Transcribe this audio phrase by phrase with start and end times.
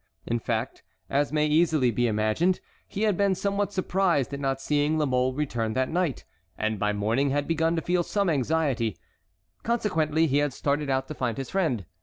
[0.25, 0.81] In fact,
[1.11, 5.31] as may easily be imagined, he had been somewhat surprised at not seeing La Mole
[5.35, 6.25] return that night,
[6.57, 8.97] and by morning had begun to feel some anxiety.
[9.61, 11.85] Consequently he had started out to find his friend.